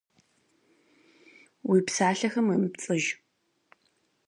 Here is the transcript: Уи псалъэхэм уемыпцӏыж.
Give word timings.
Уи 1.69 1.79
псалъэхэм 1.85 2.45
уемыпцӏыж. 2.47 3.03